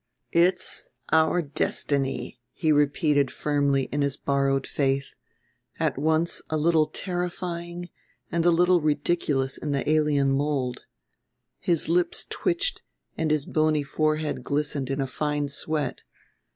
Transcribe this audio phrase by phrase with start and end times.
[0.33, 5.13] "It's our destiny," he repeated firmly in his borrowed faith,
[5.79, 7.87] at once a little terrifying
[8.31, 10.85] and a little ridiculous in the alien mold.
[11.59, 12.81] His lips twitched
[13.15, 16.01] and his bony forehead glistened in a fine sweat.